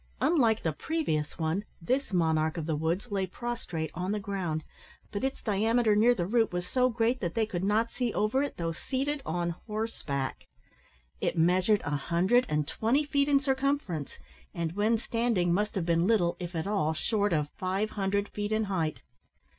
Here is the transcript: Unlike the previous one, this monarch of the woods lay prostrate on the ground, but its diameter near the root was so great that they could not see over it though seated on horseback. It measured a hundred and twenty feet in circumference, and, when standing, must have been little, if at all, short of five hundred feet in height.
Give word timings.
Unlike 0.19 0.63
the 0.63 0.73
previous 0.73 1.37
one, 1.37 1.63
this 1.79 2.11
monarch 2.11 2.57
of 2.57 2.65
the 2.65 2.75
woods 2.75 3.11
lay 3.11 3.27
prostrate 3.27 3.91
on 3.93 4.11
the 4.11 4.19
ground, 4.19 4.63
but 5.11 5.23
its 5.23 5.43
diameter 5.43 5.95
near 5.95 6.15
the 6.15 6.25
root 6.25 6.51
was 6.51 6.67
so 6.67 6.89
great 6.89 7.19
that 7.19 7.35
they 7.35 7.45
could 7.45 7.63
not 7.63 7.91
see 7.91 8.11
over 8.11 8.41
it 8.41 8.57
though 8.57 8.71
seated 8.71 9.21
on 9.27 9.51
horseback. 9.51 10.47
It 11.19 11.37
measured 11.37 11.81
a 11.85 11.95
hundred 11.95 12.47
and 12.49 12.67
twenty 12.67 13.03
feet 13.05 13.29
in 13.29 13.39
circumference, 13.39 14.17
and, 14.55 14.71
when 14.71 14.97
standing, 14.97 15.53
must 15.53 15.75
have 15.75 15.85
been 15.85 16.07
little, 16.07 16.35
if 16.39 16.55
at 16.55 16.65
all, 16.65 16.95
short 16.95 17.31
of 17.31 17.49
five 17.59 17.91
hundred 17.91 18.27
feet 18.29 18.51
in 18.51 18.63
height. 18.63 19.01